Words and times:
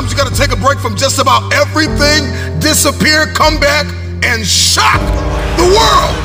Sometimes 0.00 0.18
you 0.18 0.24
got 0.24 0.34
to 0.34 0.40
take 0.40 0.58
a 0.58 0.62
break 0.64 0.78
from 0.78 0.96
just 0.96 1.18
about 1.18 1.52
everything, 1.52 2.24
disappear, 2.58 3.26
come 3.34 3.60
back, 3.60 3.84
and 4.24 4.46
shock 4.46 4.98
the 5.58 5.64
world. 5.64 6.16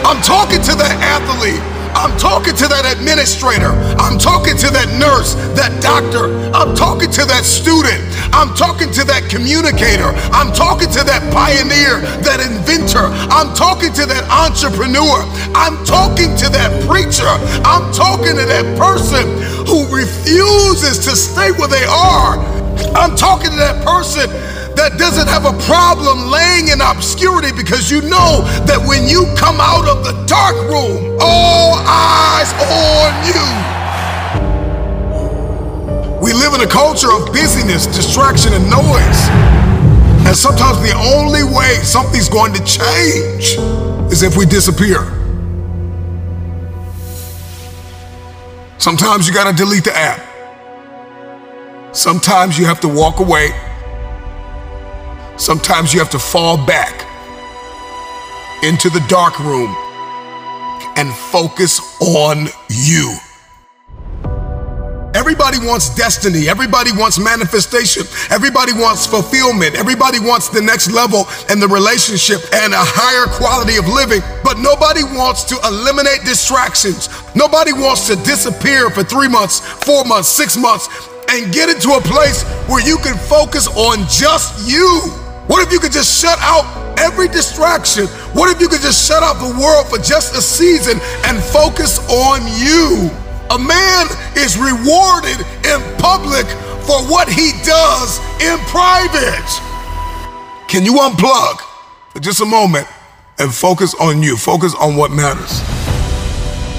I'm 0.00 0.22
talking 0.22 0.62
to 0.62 0.74
that 0.80 0.96
athlete. 0.96 1.77
I'm 1.98 2.14
talking 2.14 2.54
to 2.54 2.70
that 2.70 2.86
administrator. 2.86 3.74
I'm 3.98 4.22
talking 4.22 4.54
to 4.62 4.70
that 4.70 4.86
nurse, 5.02 5.34
that 5.58 5.74
doctor. 5.82 6.30
I'm 6.54 6.70
talking 6.78 7.10
to 7.10 7.26
that 7.26 7.42
student. 7.42 7.98
I'm 8.30 8.54
talking 8.54 8.94
to 8.94 9.02
that 9.10 9.26
communicator. 9.26 10.14
I'm 10.30 10.54
talking 10.54 10.86
to 10.94 11.02
that 11.02 11.26
pioneer, 11.34 11.98
that 12.22 12.38
inventor. 12.38 13.10
I'm 13.34 13.50
talking 13.58 13.90
to 13.98 14.06
that 14.06 14.22
entrepreneur. 14.30 15.26
I'm 15.58 15.74
talking 15.82 16.38
to 16.38 16.46
that 16.54 16.70
preacher. 16.86 17.26
I'm 17.66 17.90
talking 17.90 18.38
to 18.38 18.46
that 18.46 18.62
person 18.78 19.26
who 19.66 19.82
refuses 19.90 21.02
to 21.02 21.18
stay 21.18 21.50
where 21.58 21.66
they 21.66 21.82
are. 21.90 22.38
I'm 22.94 23.18
talking 23.18 23.50
to 23.50 23.58
that 23.58 23.82
person 23.82 24.30
problem 25.68 26.30
laying 26.30 26.68
in 26.68 26.80
obscurity 26.80 27.52
because 27.52 27.90
you 27.90 28.00
know 28.00 28.40
that 28.64 28.80
when 28.88 29.06
you 29.06 29.28
come 29.36 29.60
out 29.60 29.84
of 29.84 30.02
the 30.02 30.16
dark 30.24 30.56
room, 30.64 31.18
all 31.20 31.76
eyes 31.84 32.48
on 32.72 33.12
you. 33.28 33.44
We 36.24 36.32
live 36.32 36.54
in 36.54 36.62
a 36.62 36.66
culture 36.66 37.12
of 37.12 37.26
busyness, 37.34 37.84
distraction, 37.86 38.54
and 38.54 38.64
noise. 38.64 39.20
And 40.24 40.34
sometimes 40.34 40.80
the 40.80 40.96
only 40.96 41.44
way 41.44 41.74
something's 41.84 42.30
going 42.30 42.54
to 42.54 42.64
change 42.64 43.60
is 44.10 44.22
if 44.22 44.38
we 44.38 44.46
disappear. 44.46 45.04
Sometimes 48.78 49.28
you 49.28 49.34
gotta 49.34 49.54
delete 49.54 49.84
the 49.84 49.94
app. 49.94 50.24
Sometimes 51.94 52.58
you 52.58 52.64
have 52.64 52.80
to 52.80 52.88
walk 52.88 53.20
away 53.20 53.52
Sometimes 55.38 55.94
you 55.94 56.00
have 56.00 56.10
to 56.10 56.18
fall 56.18 56.56
back 56.66 57.06
into 58.64 58.90
the 58.90 59.04
dark 59.08 59.38
room 59.38 59.72
and 60.96 61.14
focus 61.14 61.80
on 62.02 62.48
you. 62.68 63.16
Everybody 65.14 65.58
wants 65.58 65.94
destiny. 65.94 66.48
Everybody 66.48 66.90
wants 66.90 67.20
manifestation. 67.20 68.02
Everybody 68.30 68.72
wants 68.72 69.06
fulfillment. 69.06 69.76
Everybody 69.76 70.18
wants 70.18 70.48
the 70.48 70.60
next 70.60 70.90
level 70.90 71.26
and 71.48 71.62
the 71.62 71.68
relationship 71.68 72.40
and 72.52 72.74
a 72.74 72.82
higher 72.82 73.30
quality 73.38 73.76
of 73.78 73.86
living. 73.86 74.20
But 74.42 74.58
nobody 74.58 75.04
wants 75.04 75.44
to 75.44 75.56
eliminate 75.64 76.22
distractions. 76.24 77.08
Nobody 77.36 77.72
wants 77.72 78.08
to 78.08 78.16
disappear 78.16 78.90
for 78.90 79.04
three 79.04 79.28
months, 79.28 79.60
four 79.60 80.04
months, 80.04 80.28
six 80.28 80.56
months, 80.56 80.88
and 81.30 81.52
get 81.52 81.68
into 81.68 81.92
a 81.92 82.00
place 82.00 82.42
where 82.68 82.84
you 82.84 82.98
can 82.98 83.16
focus 83.16 83.68
on 83.68 84.02
just 84.08 84.68
you. 84.68 85.27
What 85.48 85.66
if 85.66 85.72
you 85.72 85.80
could 85.80 85.92
just 85.92 86.20
shut 86.20 86.38
out 86.42 86.98
every 86.98 87.26
distraction? 87.26 88.06
What 88.36 88.54
if 88.54 88.60
you 88.60 88.68
could 88.68 88.82
just 88.82 89.08
shut 89.08 89.22
out 89.22 89.40
the 89.40 89.58
world 89.58 89.88
for 89.88 89.96
just 89.96 90.36
a 90.36 90.42
season 90.42 91.00
and 91.24 91.42
focus 91.42 91.98
on 92.10 92.44
you? 92.60 93.10
A 93.50 93.58
man 93.58 94.06
is 94.36 94.58
rewarded 94.58 95.40
in 95.64 95.80
public 95.96 96.44
for 96.84 97.00
what 97.08 97.30
he 97.30 97.52
does 97.64 98.18
in 98.44 98.58
private. 98.68 99.48
Can 100.68 100.84
you 100.84 101.00
unplug 101.00 101.60
for 102.10 102.20
just 102.20 102.42
a 102.42 102.46
moment 102.46 102.86
and 103.38 103.52
focus 103.52 103.94
on 103.98 104.22
you? 104.22 104.36
Focus 104.36 104.74
on 104.74 104.96
what 104.96 105.10
matters. 105.10 105.62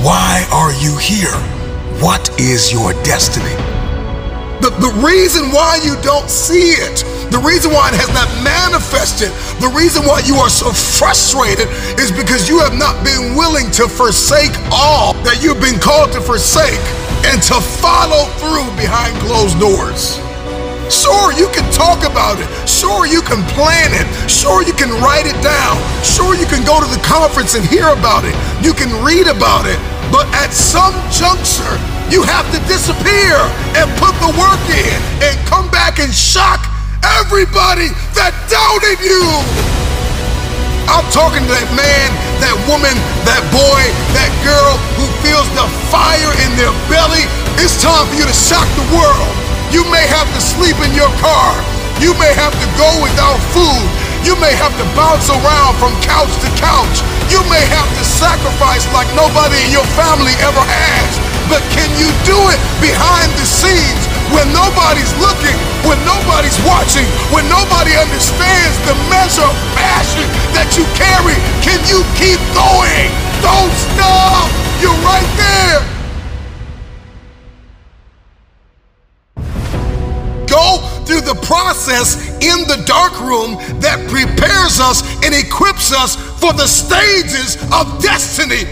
Why 0.06 0.48
are 0.52 0.72
you 0.74 0.96
here? 0.98 1.34
What 2.04 2.40
is 2.40 2.72
your 2.72 2.94
destiny? 3.02 3.69
The, 4.62 4.70
the 4.80 4.94
reason 5.06 5.52
why 5.52 5.80
you 5.84 5.96
don't 6.02 6.30
see 6.30 6.72
it 6.72 7.04
the 7.30 7.38
reason 7.38 7.70
why 7.70 7.94
it 7.94 7.98
has 8.02 8.10
not 8.10 8.26
manifested, 8.42 9.30
the 9.62 9.70
reason 9.70 10.02
why 10.02 10.26
you 10.26 10.42
are 10.42 10.50
so 10.50 10.74
frustrated 10.74 11.70
is 12.02 12.10
because 12.10 12.50
you 12.50 12.58
have 12.58 12.74
not 12.74 13.06
been 13.06 13.38
willing 13.38 13.70
to 13.78 13.86
forsake 13.86 14.50
all 14.74 15.14
that 15.22 15.38
you've 15.38 15.62
been 15.62 15.78
called 15.78 16.10
to 16.18 16.22
forsake 16.26 16.82
and 17.30 17.38
to 17.46 17.62
follow 17.86 18.26
through 18.42 18.66
behind 18.82 19.14
closed 19.22 19.62
doors. 19.62 20.18
Sure, 20.90 21.30
you 21.38 21.46
can 21.54 21.70
talk 21.70 22.02
about 22.02 22.42
it. 22.42 22.50
Sure, 22.66 23.06
you 23.06 23.22
can 23.22 23.46
plan 23.54 23.94
it. 23.94 24.10
Sure, 24.26 24.66
you 24.66 24.74
can 24.74 24.90
write 24.98 25.30
it 25.30 25.38
down. 25.46 25.78
Sure, 26.02 26.34
you 26.34 26.50
can 26.50 26.66
go 26.66 26.82
to 26.82 26.90
the 26.90 27.02
conference 27.06 27.54
and 27.54 27.62
hear 27.62 27.94
about 27.94 28.26
it. 28.26 28.34
You 28.66 28.74
can 28.74 28.90
read 29.06 29.30
about 29.30 29.70
it. 29.70 29.78
But 30.10 30.26
at 30.34 30.50
some 30.50 30.98
juncture, 31.14 31.78
you 32.10 32.26
have 32.26 32.46
to 32.50 32.60
disappear 32.66 33.38
and 33.78 33.86
put 34.02 34.14
the 34.18 34.34
work 34.34 34.64
in 34.70 34.98
and 35.22 35.34
come 35.46 35.70
back 35.70 36.02
and 36.02 36.10
shock 36.10 36.58
everybody 37.22 37.94
that 38.18 38.34
doubted 38.50 38.98
you. 38.98 39.24
I'm 40.90 41.06
talking 41.14 41.46
to 41.46 41.52
that 41.54 41.70
man, 41.78 42.10
that 42.42 42.58
woman, 42.66 42.98
that 43.30 43.46
boy, 43.54 43.82
that 44.18 44.32
girl 44.42 44.74
who 44.98 45.06
feels 45.22 45.46
the 45.54 45.70
fire 45.94 46.34
in 46.50 46.52
their 46.58 46.74
belly. 46.90 47.30
It's 47.62 47.78
time 47.78 48.10
for 48.10 48.18
you 48.18 48.26
to 48.26 48.34
shock 48.34 48.66
the 48.74 48.88
world. 48.90 49.30
You 49.70 49.86
may 49.94 50.02
have 50.10 50.26
to 50.34 50.42
sleep 50.42 50.82
in 50.82 50.98
your 50.98 51.14
car. 51.22 51.54
You 52.02 52.18
may 52.18 52.34
have 52.34 52.58
to 52.58 52.68
go 52.74 52.90
without 53.06 53.38
food. 53.54 53.86
You 54.26 54.34
may 54.42 54.58
have 54.58 54.74
to 54.82 54.86
bounce 54.98 55.30
around 55.30 55.78
from 55.78 55.94
couch 56.02 56.34
to 56.42 56.50
couch. 56.58 57.06
You 57.30 57.46
may 57.54 57.62
have 57.70 57.90
to 58.02 58.04
sacrifice 58.04 58.90
like 58.98 59.08
nobody 59.14 59.62
in 59.62 59.70
your 59.70 59.86
family 59.94 60.34
ever 60.42 60.66
has. 60.66 61.29
But 61.50 61.66
can 61.74 61.90
you 61.98 62.06
do 62.30 62.38
it 62.54 62.62
behind 62.78 63.34
the 63.34 63.44
scenes 63.44 64.06
when 64.30 64.46
nobody's 64.54 65.10
looking, 65.18 65.58
when 65.82 65.98
nobody's 66.06 66.62
watching, 66.62 67.10
when 67.34 67.50
nobody 67.50 67.98
understands 67.98 68.78
the 68.86 68.94
measure 69.10 69.42
of 69.42 69.58
passion 69.74 70.30
that 70.54 70.78
you 70.78 70.86
carry, 70.94 71.34
can 71.66 71.82
you 71.90 72.06
keep 72.14 72.38
going? 72.54 73.10
Don't 73.42 73.74
stop! 73.74 74.46
You're 74.78 74.94
right 75.02 75.26
there! 75.42 75.82
Go 80.46 80.78
through 81.06 81.22
the 81.22 81.40
process 81.42 82.30
in 82.46 82.68
the 82.70 82.84
dark 82.86 83.20
room 83.22 83.58
that 83.82 83.98
prepares 84.10 84.80
us 84.80 85.02
and 85.26 85.34
equips 85.34 85.92
us 85.92 86.16
for 86.40 86.54
the 86.54 86.68
stages 86.68 87.58
of 87.74 88.02
destiny. 88.02 88.70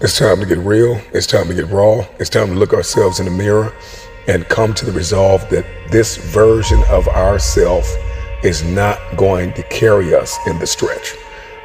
It's 0.00 0.16
time 0.16 0.38
to 0.38 0.46
get 0.46 0.58
real. 0.58 1.00
It's 1.12 1.26
time 1.26 1.48
to 1.48 1.54
get 1.54 1.66
raw. 1.70 2.06
It's 2.20 2.30
time 2.30 2.46
to 2.50 2.54
look 2.54 2.72
ourselves 2.72 3.18
in 3.18 3.24
the 3.24 3.32
mirror 3.32 3.74
and 4.28 4.48
come 4.48 4.72
to 4.74 4.86
the 4.86 4.92
resolve 4.92 5.40
that 5.50 5.66
this 5.90 6.16
version 6.18 6.80
of 6.88 7.08
ourself 7.08 7.84
is 8.44 8.62
not 8.62 9.00
going 9.16 9.52
to 9.54 9.62
carry 9.64 10.14
us 10.14 10.38
in 10.46 10.56
the 10.60 10.68
stretch. 10.68 11.16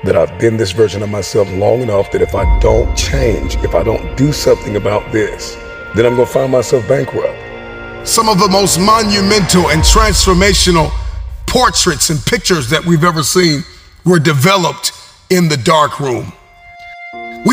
That 0.03 0.17
I've 0.17 0.39
been 0.39 0.57
this 0.57 0.71
version 0.71 1.03
of 1.03 1.11
myself 1.11 1.47
long 1.51 1.81
enough 1.81 2.11
that 2.11 2.23
if 2.23 2.33
I 2.33 2.59
don't 2.59 2.97
change, 2.97 3.53
if 3.57 3.75
I 3.75 3.83
don't 3.83 4.17
do 4.17 4.33
something 4.33 4.77
about 4.77 5.11
this, 5.11 5.53
then 5.93 6.07
I'm 6.07 6.15
going 6.15 6.25
to 6.25 6.33
find 6.33 6.51
myself 6.51 6.87
bankrupt. 6.87 7.37
Some 8.07 8.29
of 8.29 8.39
the 8.39 8.49
most 8.49 8.79
monumental 8.79 9.69
and 9.69 9.83
transformational 9.83 10.89
portraits 11.45 12.09
and 12.09 12.19
pictures 12.25 12.67
that 12.71 12.83
we've 12.83 13.03
ever 13.03 13.21
seen 13.21 13.61
were 14.03 14.17
developed 14.17 14.91
in 15.29 15.49
the 15.49 15.57
dark 15.57 15.99
room. 15.99 16.33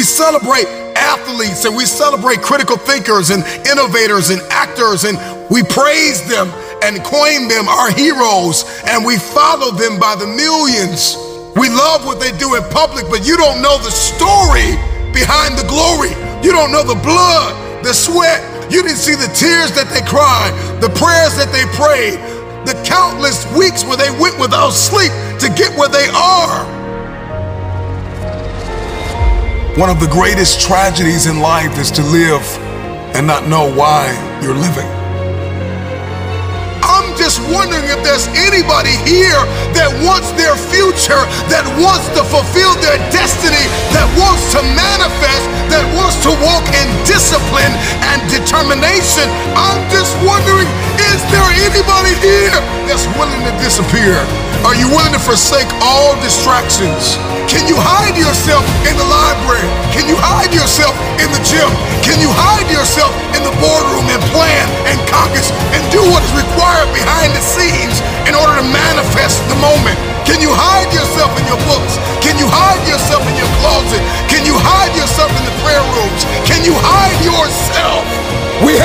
We 0.00 0.04
celebrate 0.04 0.64
athletes 0.96 1.66
and 1.66 1.76
we 1.76 1.84
celebrate 1.84 2.40
critical 2.40 2.78
thinkers 2.78 3.28
and 3.28 3.44
innovators 3.68 4.30
and 4.30 4.40
actors 4.48 5.04
and 5.04 5.20
we 5.52 5.60
praise 5.62 6.26
them 6.26 6.48
and 6.80 7.04
coin 7.04 7.52
them 7.52 7.68
our 7.68 7.92
heroes 7.92 8.64
and 8.88 9.04
we 9.04 9.18
follow 9.18 9.76
them 9.76 10.00
by 10.00 10.16
the 10.16 10.24
millions. 10.24 11.20
We 11.52 11.68
love 11.68 12.08
what 12.08 12.18
they 12.18 12.32
do 12.32 12.56
in 12.56 12.64
public, 12.72 13.12
but 13.12 13.28
you 13.28 13.36
don't 13.36 13.60
know 13.60 13.76
the 13.76 13.92
story 13.92 14.72
behind 15.12 15.60
the 15.60 15.68
glory. 15.68 16.16
You 16.40 16.56
don't 16.56 16.72
know 16.72 16.80
the 16.80 16.96
blood, 17.04 17.84
the 17.84 17.92
sweat. 17.92 18.40
You 18.72 18.80
didn't 18.80 19.04
see 19.04 19.20
the 19.20 19.28
tears 19.36 19.68
that 19.76 19.92
they 19.92 20.00
cried, 20.08 20.56
the 20.80 20.88
prayers 20.96 21.36
that 21.36 21.52
they 21.52 21.68
prayed, 21.76 22.16
the 22.64 22.72
countless 22.88 23.44
weeks 23.52 23.84
where 23.84 23.98
they 24.00 24.08
went 24.16 24.40
without 24.40 24.72
sleep 24.72 25.12
to 25.44 25.52
get 25.52 25.76
where 25.76 25.92
they 25.92 26.08
are. 26.16 26.79
One 29.80 29.88
of 29.88 29.96
the 29.96 30.12
greatest 30.12 30.60
tragedies 30.60 31.24
in 31.24 31.40
life 31.40 31.80
is 31.80 31.90
to 31.96 32.04
live 32.04 32.44
and 33.16 33.24
not 33.26 33.48
know 33.48 33.64
why 33.64 34.12
you're 34.44 34.52
living. 34.52 34.84
I'm 36.84 37.16
just 37.16 37.40
wondering 37.48 37.88
if 37.88 37.96
there's 38.04 38.28
anybody 38.36 38.92
here 39.08 39.40
that 39.72 39.88
wants 40.04 40.36
their 40.36 40.52
future, 40.68 41.24
that 41.48 41.64
wants 41.80 42.12
to 42.12 42.20
fulfill 42.28 42.76
their 42.84 43.00
destiny, 43.08 43.64
that 43.96 44.04
wants 44.20 44.52
to 44.52 44.60
manifest, 44.76 45.48
that 45.72 45.88
wants 45.96 46.20
to 46.28 46.30
walk 46.44 46.68
in 46.76 46.84
discipline 47.08 47.72
and 48.04 48.20
determination. 48.28 49.32
I'm 49.56 49.80
just 49.88 50.12
wondering, 50.28 50.59
disappear? 53.60 54.16
Are 54.64 54.76
you 54.76 54.88
willing 54.88 55.12
to 55.12 55.22
forsake 55.22 55.68
all 55.84 56.16
distractions? 56.20 57.16
Can 57.46 57.68
you 57.68 57.76
hide 57.76 58.16
yourself 58.16 58.64
in 58.88 58.96
the 58.96 59.06
library? 59.06 59.68
Can 59.92 60.08
you 60.08 60.16
hide 60.16 60.52
yourself 60.52 60.96
in 61.20 61.28
the 61.32 61.42
gym? 61.44 61.68
Can 62.00 62.20
you 62.20 62.28
hide 62.32 62.68
yourself 62.72 63.12
in 63.36 63.44
the 63.44 63.54
boardroom 63.60 64.08
and 64.08 64.20
plan 64.32 64.64
and 64.88 64.96
caucus 65.08 65.52
and 65.76 65.80
do 65.92 66.00
what 66.10 66.24
is 66.24 66.32
required 66.32 66.88
behind 66.96 67.32
the 67.36 67.42
scenes 67.44 67.59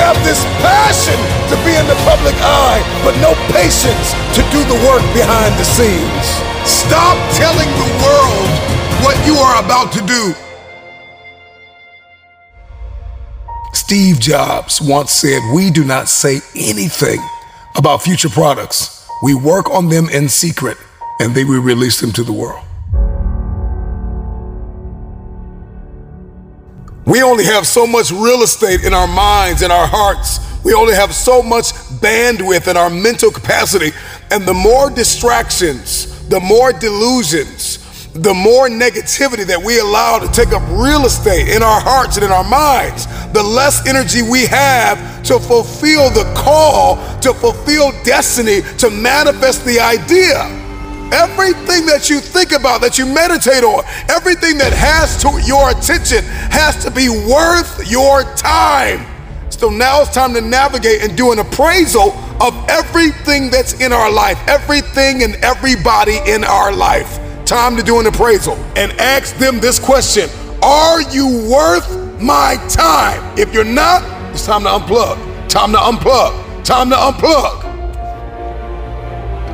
have 0.06 0.22
this 0.22 0.44
passion 0.62 1.18
to 1.50 1.56
be 1.66 1.74
in 1.74 1.84
the 1.90 1.98
public 2.06 2.36
eye, 2.38 2.78
but 3.02 3.10
no 3.18 3.34
patience 3.50 4.14
to 4.38 4.42
do 4.54 4.62
the 4.70 4.78
work 4.86 5.02
behind 5.10 5.50
the 5.58 5.66
scenes. 5.66 6.26
Stop 6.62 7.18
telling 7.34 7.66
the 7.82 7.90
world 8.06 8.48
what 9.02 9.18
you 9.26 9.34
are 9.34 9.58
about 9.64 9.90
to 9.90 10.00
do. 10.06 10.32
Steve 13.72 14.20
Jobs 14.20 14.80
once 14.80 15.10
said, 15.10 15.40
We 15.52 15.70
do 15.70 15.84
not 15.84 16.08
say 16.08 16.38
anything 16.54 17.18
about 17.76 18.00
future 18.00 18.28
products. 18.28 19.08
We 19.24 19.34
work 19.34 19.68
on 19.70 19.88
them 19.88 20.08
in 20.08 20.28
secret 20.28 20.76
and 21.18 21.34
then 21.34 21.48
we 21.48 21.58
release 21.58 22.00
them 22.00 22.12
to 22.12 22.22
the 22.22 22.32
world. 22.32 22.65
We 27.16 27.22
only 27.22 27.46
have 27.46 27.66
so 27.66 27.86
much 27.86 28.10
real 28.10 28.42
estate 28.42 28.84
in 28.84 28.92
our 28.92 29.06
minds 29.06 29.62
and 29.62 29.72
our 29.72 29.86
hearts. 29.86 30.38
We 30.62 30.74
only 30.74 30.92
have 30.92 31.14
so 31.14 31.40
much 31.40 31.72
bandwidth 32.02 32.68
in 32.68 32.76
our 32.76 32.90
mental 32.90 33.30
capacity. 33.30 33.92
And 34.30 34.44
the 34.44 34.52
more 34.52 34.90
distractions, 34.90 36.28
the 36.28 36.40
more 36.40 36.74
delusions, 36.74 37.78
the 38.12 38.34
more 38.34 38.68
negativity 38.68 39.46
that 39.46 39.58
we 39.64 39.78
allow 39.78 40.18
to 40.18 40.28
take 40.30 40.52
up 40.52 40.60
real 40.68 41.06
estate 41.06 41.48
in 41.48 41.62
our 41.62 41.80
hearts 41.80 42.18
and 42.18 42.26
in 42.26 42.30
our 42.30 42.44
minds, 42.44 43.06
the 43.32 43.42
less 43.42 43.88
energy 43.88 44.20
we 44.20 44.44
have 44.44 45.22
to 45.22 45.38
fulfill 45.38 46.10
the 46.10 46.30
call, 46.36 46.96
to 47.20 47.32
fulfill 47.32 47.92
destiny, 48.04 48.60
to 48.76 48.90
manifest 48.90 49.64
the 49.64 49.80
idea. 49.80 50.65
Everything 51.12 51.86
that 51.86 52.08
you 52.10 52.20
think 52.20 52.52
about, 52.52 52.80
that 52.80 52.98
you 52.98 53.06
meditate 53.06 53.64
on, 53.64 53.84
everything 54.08 54.58
that 54.58 54.72
has 54.72 55.20
to 55.22 55.28
your 55.46 55.70
attention 55.70 56.24
has 56.50 56.82
to 56.84 56.90
be 56.90 57.08
worth 57.08 57.90
your 57.90 58.24
time. 58.34 59.06
So 59.50 59.70
now 59.70 60.02
it's 60.02 60.12
time 60.12 60.34
to 60.34 60.40
navigate 60.40 61.02
and 61.02 61.16
do 61.16 61.32
an 61.32 61.38
appraisal 61.38 62.12
of 62.40 62.54
everything 62.68 63.50
that's 63.50 63.80
in 63.80 63.92
our 63.92 64.12
life, 64.12 64.38
everything 64.46 65.22
and 65.22 65.36
everybody 65.36 66.18
in 66.26 66.44
our 66.44 66.72
life 66.72 67.20
time 67.46 67.76
to 67.76 67.82
do 67.82 68.00
an 68.00 68.06
appraisal 68.06 68.54
and 68.76 68.90
ask 68.94 69.36
them 69.36 69.60
this 69.60 69.78
question 69.78 70.28
Are 70.62 71.00
you 71.00 71.48
worth 71.50 72.20
my 72.20 72.56
time? 72.68 73.38
If 73.38 73.54
you're 73.54 73.64
not, 73.64 74.02
it's 74.32 74.44
time 74.44 74.64
to 74.64 74.70
unplug. 74.70 75.48
Time 75.48 75.72
to 75.72 75.78
unplug. 75.78 76.64
Time 76.64 76.90
to 76.90 76.96
unplug. 76.96 77.65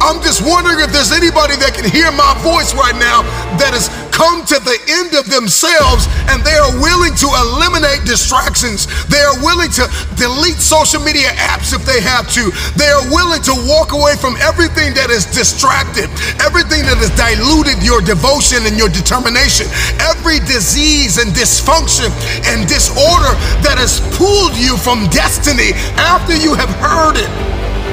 I'm 0.02 0.18
just 0.18 0.42
wondering 0.42 0.82
if 0.82 0.90
there's 0.90 1.14
anybody 1.14 1.54
that 1.62 1.78
can 1.78 1.86
hear 1.86 2.10
my 2.10 2.34
voice 2.42 2.74
right 2.74 2.98
now 2.98 3.22
that 3.62 3.70
has 3.70 3.86
come 4.10 4.42
to 4.50 4.58
the 4.58 4.74
end 4.98 5.14
of 5.14 5.30
themselves 5.30 6.10
and 6.26 6.42
they 6.42 6.58
are 6.58 6.74
willing 6.82 7.14
to 7.22 7.30
eliminate 7.46 8.02
distractions. 8.02 8.90
They 9.06 9.22
are 9.22 9.38
willing 9.46 9.70
to 9.78 9.86
delete 10.18 10.58
social 10.58 10.98
media 11.06 11.30
apps 11.38 11.70
if 11.70 11.86
they 11.86 12.02
have 12.02 12.26
to. 12.34 12.50
They 12.74 12.90
are 12.90 13.06
willing 13.14 13.46
to 13.46 13.54
walk 13.70 13.94
away 13.94 14.18
from 14.18 14.34
everything 14.42 14.90
that 14.98 15.06
is 15.06 15.22
distracted, 15.30 16.10
everything 16.42 16.82
that 16.90 16.98
has 16.98 17.14
diluted 17.14 17.78
your 17.86 18.02
devotion 18.02 18.66
and 18.66 18.74
your 18.74 18.90
determination, 18.90 19.70
every 20.02 20.42
disease 20.50 21.22
and 21.22 21.30
dysfunction 21.30 22.10
and 22.50 22.66
disorder 22.66 23.30
that 23.62 23.78
has 23.78 24.02
pulled 24.18 24.58
you 24.58 24.74
from 24.74 25.06
destiny 25.14 25.78
after 25.94 26.34
you 26.34 26.58
have 26.58 26.74
heard 26.82 27.22
it, 27.22 27.30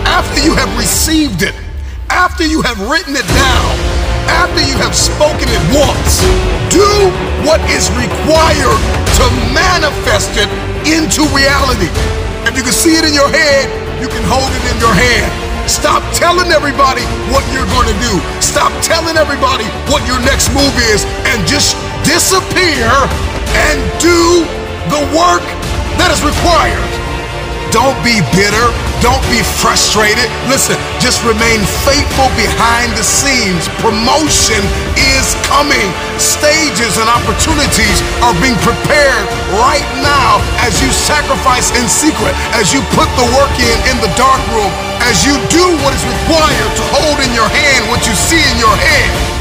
after 0.10 0.42
you 0.42 0.58
have 0.58 0.74
received 0.74 1.46
it 1.46 1.54
after 2.10 2.46
you 2.46 2.62
have 2.62 2.78
written 2.90 3.16
it 3.16 3.28
down, 3.28 3.74
after 4.30 4.62
you 4.62 4.78
have 4.78 4.94
spoken 4.94 5.50
it 5.50 5.64
once, 5.74 6.22
do 6.70 7.10
what 7.46 7.62
is 7.74 7.90
required 7.98 8.82
to 9.18 9.26
manifest 9.54 10.34
it 10.38 10.50
into 10.86 11.26
reality. 11.34 11.90
If 12.46 12.58
you 12.58 12.64
can 12.64 12.74
see 12.76 12.98
it 12.98 13.06
in 13.06 13.14
your 13.14 13.30
head, 13.30 13.70
you 14.02 14.08
can 14.08 14.24
hold 14.26 14.50
it 14.50 14.64
in 14.72 14.78
your 14.80 14.94
hand. 14.94 15.32
Stop 15.70 16.02
telling 16.18 16.50
everybody 16.50 17.06
what 17.30 17.46
you're 17.54 17.68
going 17.70 17.86
to 17.86 17.98
do. 18.02 18.14
Stop 18.42 18.74
telling 18.82 19.18
everybody 19.18 19.70
what 19.86 20.02
your 20.10 20.18
next 20.26 20.50
move 20.50 20.74
is 20.90 21.06
and 21.30 21.46
just 21.46 21.78
disappear 22.02 22.90
and 23.54 23.78
do 24.02 24.42
the 24.90 25.02
work 25.14 25.46
that 26.02 26.10
is 26.10 26.26
required. 26.26 26.90
Don't 27.70 27.98
be 28.02 28.18
bitter. 28.34 28.89
Don't 29.00 29.24
be 29.32 29.40
frustrated. 29.64 30.28
Listen, 30.52 30.76
just 31.00 31.24
remain 31.24 31.64
faithful 31.88 32.28
behind 32.36 32.92
the 33.00 33.04
scenes. 33.04 33.72
Promotion 33.80 34.60
is 35.00 35.40
coming. 35.48 35.88
Stages 36.20 37.00
and 37.00 37.08
opportunities 37.08 38.04
are 38.20 38.36
being 38.44 38.60
prepared 38.60 39.24
right 39.56 39.88
now 40.04 40.44
as 40.68 40.84
you 40.84 40.92
sacrifice 40.92 41.72
in 41.80 41.88
secret, 41.88 42.36
as 42.60 42.76
you 42.76 42.84
put 42.92 43.08
the 43.16 43.28
work 43.40 43.56
in 43.56 43.78
in 43.88 43.96
the 44.04 44.12
dark 44.20 44.44
room, 44.52 44.72
as 45.08 45.24
you 45.24 45.40
do 45.48 45.64
what 45.80 45.96
is 45.96 46.04
required 46.04 46.72
to 46.76 46.84
hold 46.92 47.24
in 47.24 47.32
your 47.32 47.48
hand 47.48 47.88
what 47.88 48.04
you 48.04 48.12
see 48.12 48.44
in 48.52 48.58
your 48.60 48.76
head. 48.76 49.40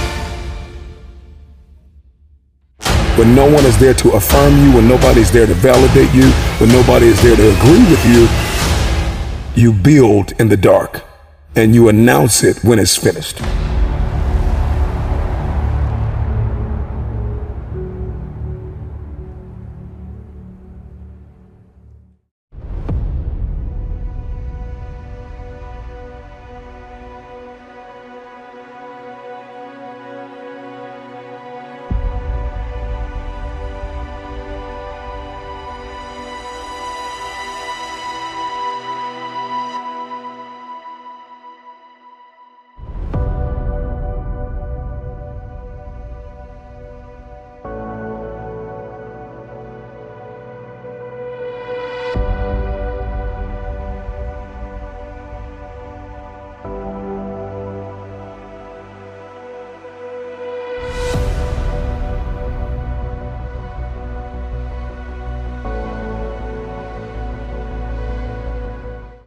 When 3.18 3.34
no 3.34 3.50
one 3.50 3.66
is 3.66 3.76
there 3.82 3.94
to 3.94 4.14
affirm 4.14 4.54
you, 4.62 4.78
when 4.78 4.86
nobody's 4.86 5.32
there 5.32 5.46
to 5.50 5.54
validate 5.54 6.14
you, 6.14 6.30
when 6.62 6.70
nobody 6.70 7.10
is 7.10 7.20
there 7.26 7.34
to 7.34 7.46
agree 7.58 7.82
with 7.90 7.98
you, 8.06 8.30
you 9.58 9.72
build 9.72 10.32
in 10.40 10.48
the 10.48 10.56
dark 10.56 11.02
and 11.56 11.74
you 11.74 11.88
announce 11.88 12.44
it 12.44 12.62
when 12.62 12.78
it's 12.78 12.96
finished. 12.96 13.40